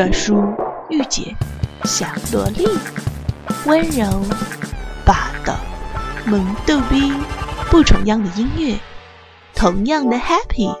[0.00, 0.42] 大叔、
[0.88, 1.36] 御姐、
[1.84, 2.66] 小萝莉，
[3.66, 4.02] 温柔、
[5.04, 5.54] 霸道、
[6.24, 7.12] 萌逗逼，
[7.70, 8.78] 不重样的音乐，
[9.54, 10.74] 同样的 happy。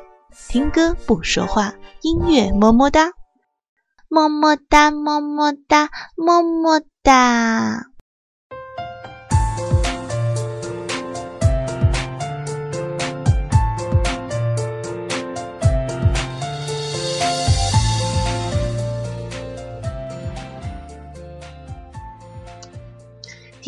[0.48, 3.10] 听歌不说话，音乐么么哒，
[4.08, 7.89] 么么哒，么么哒，么么哒。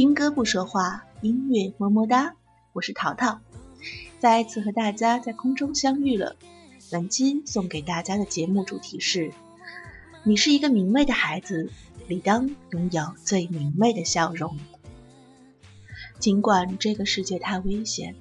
[0.02, 2.34] 听歌不说话，音乐么么哒。
[2.72, 3.38] 我是淘淘，
[4.18, 6.34] 再次和大家在空中相遇了。
[6.90, 9.32] 本期送给大家的节目主题是：
[10.24, 11.70] 你是一个明媚的孩子，
[12.08, 14.58] 理当拥有最明媚的笑容。
[16.18, 18.16] 尽管这个世界太危险，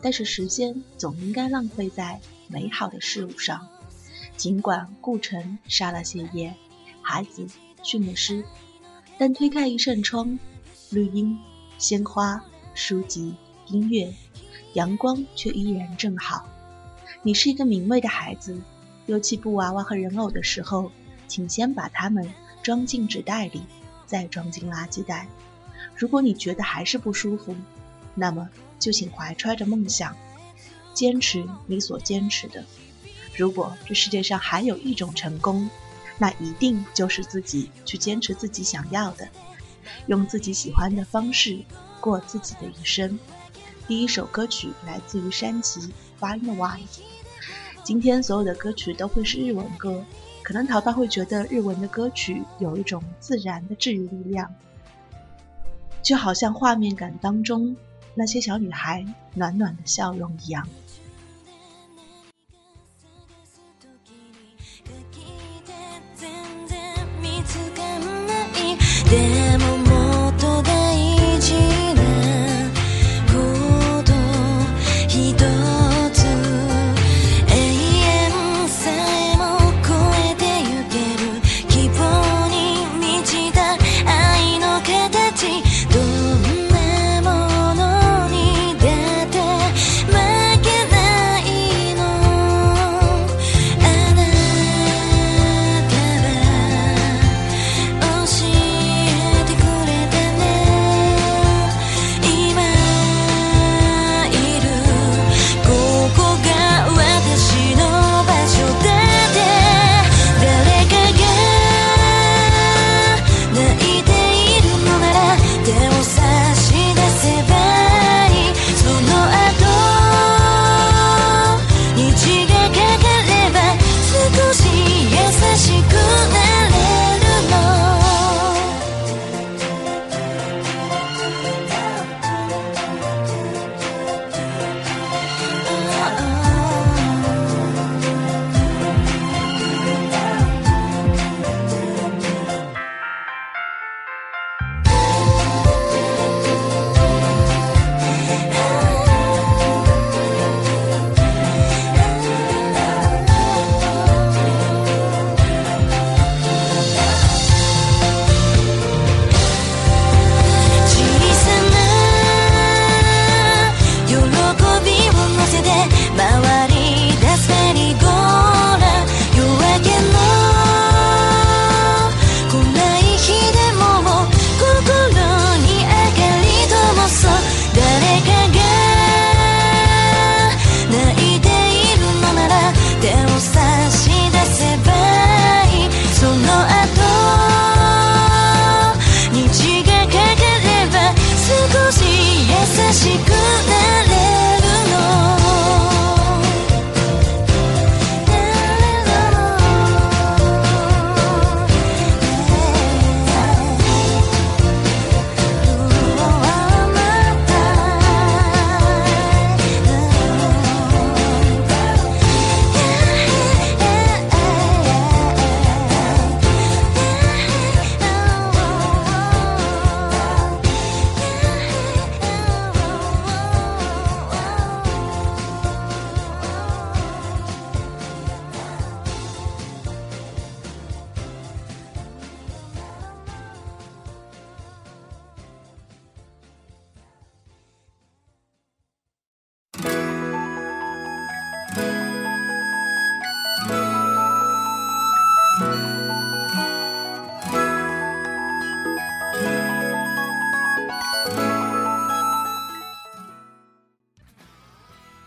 [0.00, 3.68] 但是时间总应该浪费在美好的事物上。
[4.38, 6.54] 尽管顾城杀了谢烨，
[7.02, 7.46] 孩子
[7.82, 8.42] 训了师，
[9.18, 10.38] 但推开一扇窗。
[10.96, 11.38] 绿荫、
[11.76, 13.34] 鲜花、书籍、
[13.66, 14.10] 音乐，
[14.72, 16.48] 阳光却依然正好。
[17.22, 18.58] 你是一个明媚的孩子，
[19.04, 20.90] 丢弃布娃娃和人偶的时候，
[21.28, 22.26] 请先把它们
[22.62, 23.60] 装进纸袋里，
[24.06, 25.28] 再装进垃圾袋。
[25.94, 27.54] 如果你觉得还是不舒服，
[28.14, 30.16] 那么就请怀揣着梦想，
[30.94, 32.64] 坚持你所坚持的。
[33.36, 35.68] 如果这世界上还有一种成功，
[36.16, 39.28] 那一定就是自己去坚持自己想要的。
[40.06, 41.58] 用自己喜欢的方式
[42.00, 43.18] 过自己的一生。
[43.86, 45.80] 第一首歌曲来自于山崎
[46.20, 46.78] 《Find One》。
[47.84, 50.04] 今天所有的歌曲都会是日文歌，
[50.42, 54.52] 可能淘淘会觉得日文的歌曲有一种自然的治愈力量，
[56.02, 57.76] 就好像画面感当中
[58.14, 60.66] 那些小女孩暖暖的笑容一样。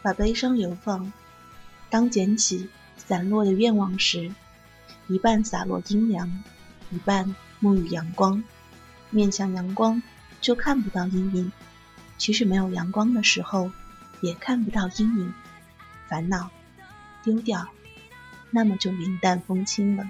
[0.10, 1.14] 把悲伤流放。
[1.92, 2.68] 当捡起
[2.98, 4.34] 散落的愿望时，
[5.08, 6.44] 一半洒落阴凉，
[6.90, 8.44] 一半沐浴阳光。
[9.12, 10.02] 面向阳光，
[10.42, 11.52] 就看不到阴影；
[12.18, 13.72] 其实没有阳光的时候，
[14.22, 15.32] 也看不到阴影。
[16.08, 16.50] 烦恼
[17.24, 17.68] 丢掉，
[18.50, 20.10] 那么就云淡风轻了。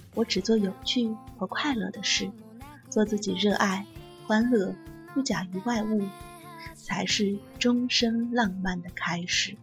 [0.13, 2.29] 我只做有趣和快乐的事
[2.89, 3.85] 做自己热爱
[4.27, 4.75] 欢乐
[5.13, 6.07] 不假于外物
[6.75, 9.55] 才是终身浪漫的开始。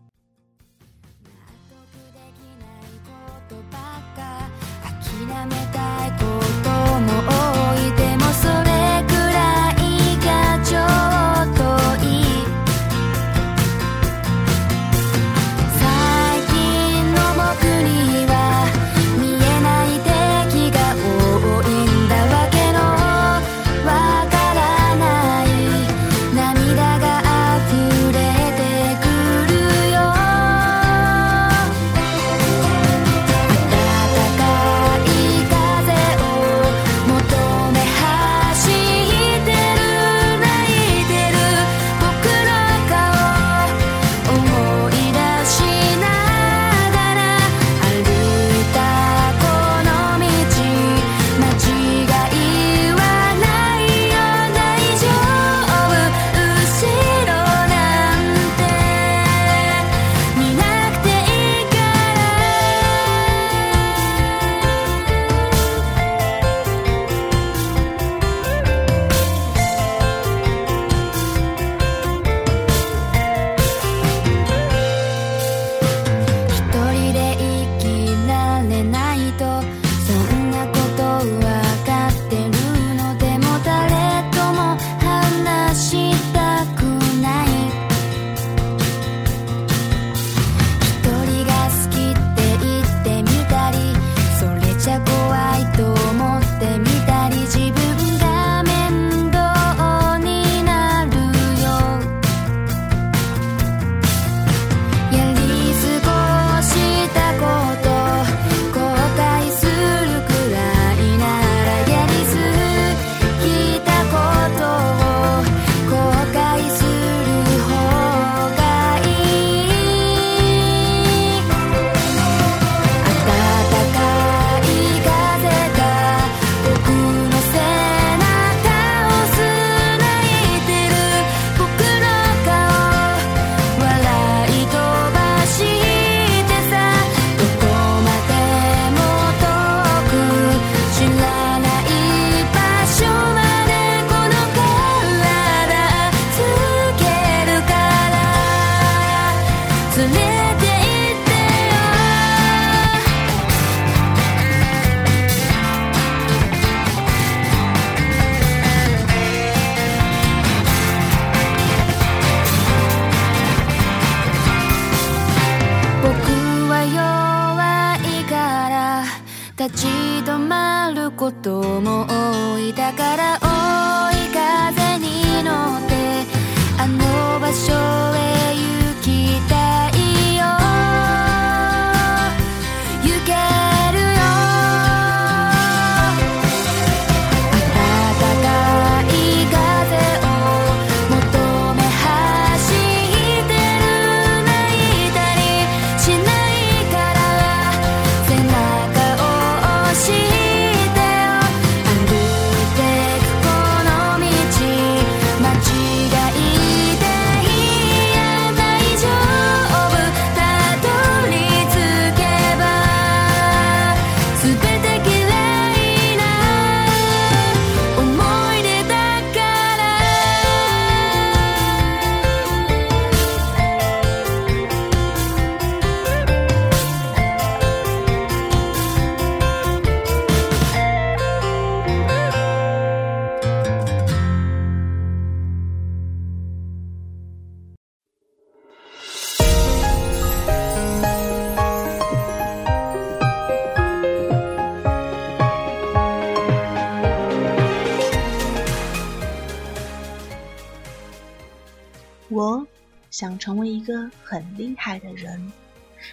[253.18, 255.52] 想成为一个很厉害的人，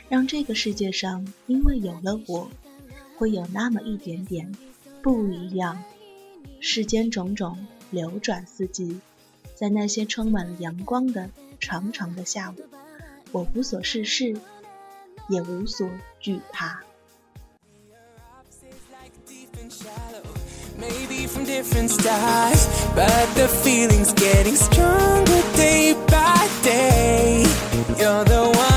[0.09, 2.49] 让这个世界上因为有了我，
[3.15, 4.51] 会有那么一点点
[5.03, 5.83] 不一样。
[6.59, 8.99] 世间种种流转四季，
[9.53, 12.55] 在那些充满了阳光的长长的下午，
[13.31, 14.35] 我无所事事，
[15.29, 15.87] 也无所
[16.19, 16.81] 惧怕。
[20.77, 25.94] Maybe from different styles, but the feeling's getting stronger day
[26.25, 27.45] my day.
[27.99, 28.74] You're the one.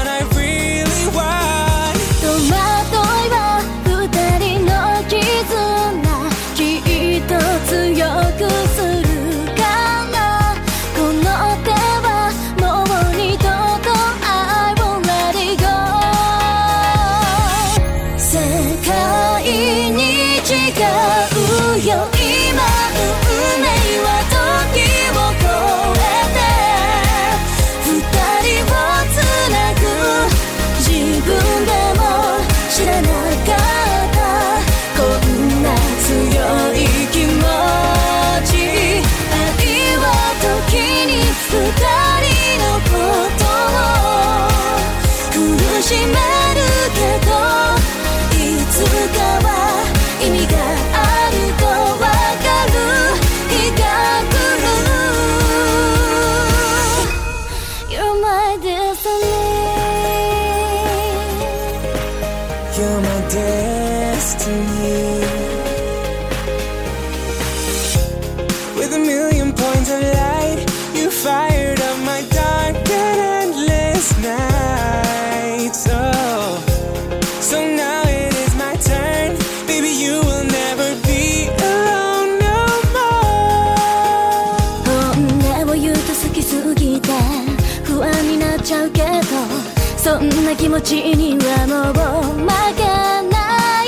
[90.48, 92.80] な気持ちにはもう負け
[93.28, 93.86] ない、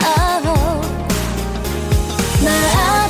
[0.00, 0.48] oh、
[2.40, 2.48] 待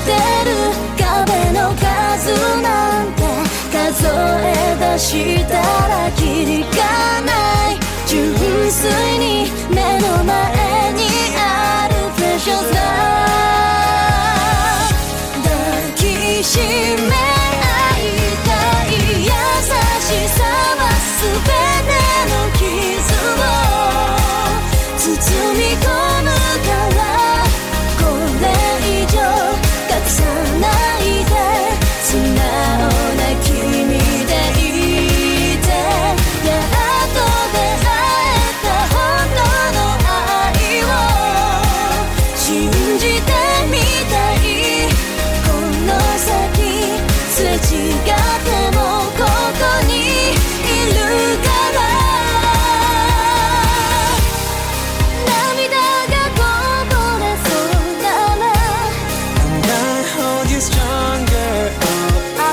[0.01, 0.11] って
[0.45, 0.51] る
[0.99, 2.67] 壁の数な
[3.05, 3.23] んて
[3.71, 5.55] 数え出した
[5.87, 7.31] らきりがな
[7.71, 7.79] い
[8.09, 8.35] 純
[8.69, 8.91] 粋
[9.21, 10.35] に目の前
[10.95, 11.01] に
[11.39, 12.81] あるプレシャスが
[15.45, 16.67] 抱きしめ
[17.37, 17.42] る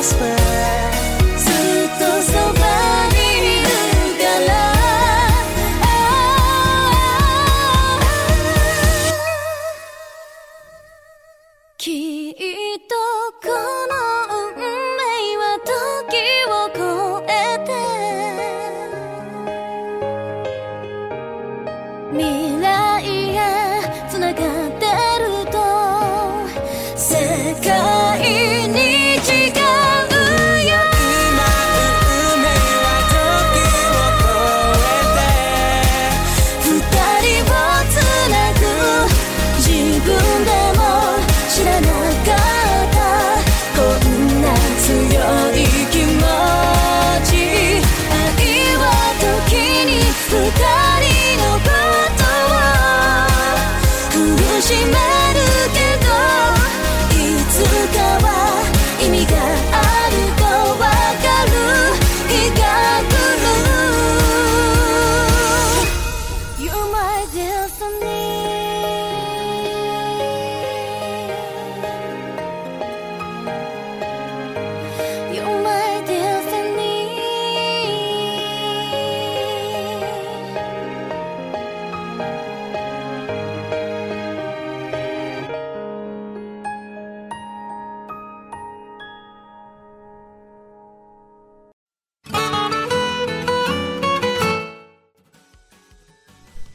[0.10, 0.39] swear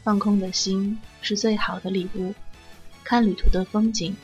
[0.04, 2.34] 放空的心是最好的礼物，
[3.02, 4.14] 看旅途的风景，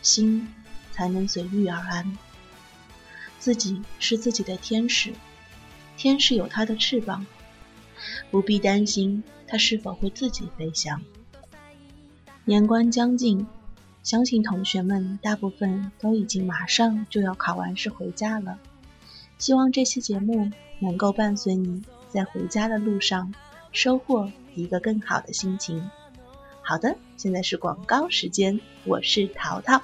[0.00, 0.48] 心
[0.92, 2.16] 才能随遇而安。
[3.40, 5.12] 自己是自己的天使，
[5.96, 7.26] 天使有它的翅膀，
[8.30, 11.02] 不必担心它是否会自己飞翔。
[12.44, 13.44] 年关将近，
[14.04, 18.60] 相信同学们大部分都已经马上就要考完试回家了。
[19.38, 23.34] 希望这期节目能够伴随你在回家的路上，
[23.72, 25.90] 收获一个更好的心情。
[26.62, 29.82] 好的，现在是广告时间，我是淘淘，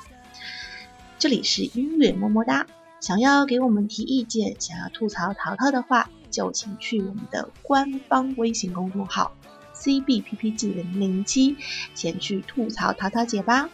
[1.19, 2.67] 这里是音乐么么哒。
[3.01, 9.33] 想要给我们提意见，想要吐槽淘淘的话，就请去我们的官方微信公众号
[9.75, 11.57] cbppg 零零七
[11.95, 13.69] 前去吐槽淘淘姐吧。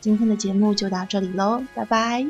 [0.00, 2.26] 今天的节目就到这里喽，拜拜。